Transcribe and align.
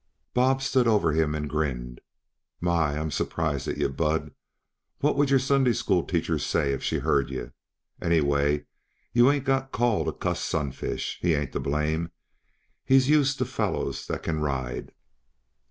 Bob 0.33 0.63
stood 0.63 0.87
over 0.87 1.11
him 1.11 1.35
and 1.35 1.47
grinned. 1.47 2.01
"My, 2.59 2.97
I'm 2.97 3.11
surprised 3.11 3.67
at 3.67 3.77
yuh, 3.77 3.87
Bud! 3.87 4.31
What 4.99 5.15
would 5.15 5.29
your 5.29 5.37
Sunday 5.37 5.73
school 5.73 6.01
teacher 6.03 6.39
say 6.39 6.73
if 6.73 6.81
she 6.81 6.97
heard 6.97 7.29
yuh? 7.29 7.51
Anyway, 8.01 8.65
yuh 9.13 9.29
ain't 9.29 9.45
got 9.45 9.61
any 9.65 9.71
call 9.73 10.05
to 10.05 10.11
cuss 10.11 10.41
Sunfish; 10.43 11.19
he 11.21 11.35
ain't 11.35 11.51
to 11.51 11.59
blame. 11.59 12.09
He's 12.83 13.09
used 13.09 13.37
to 13.37 13.45
fellows 13.45 14.07
that 14.07 14.23
can 14.23 14.39
ride." 14.39 14.91